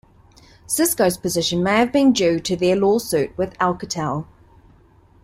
Cisco's 0.65 1.15
position 1.15 1.61
may 1.61 1.77
have 1.77 1.91
been 1.91 2.11
due 2.11 2.39
to 2.39 2.55
their 2.55 2.75
lawsuit 2.75 3.37
with 3.37 3.53
Alcatel. 3.59 4.25